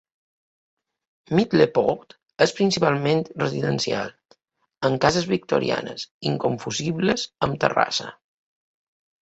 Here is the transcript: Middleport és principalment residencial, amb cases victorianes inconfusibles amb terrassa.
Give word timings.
Middleport 1.39 2.15
és 2.45 2.53
principalment 2.61 3.21
residencial, 3.43 4.09
amb 4.89 5.01
cases 5.05 5.31
victorianes 5.35 6.09
inconfusibles 6.33 7.29
amb 7.49 7.61
terrassa. 7.67 8.11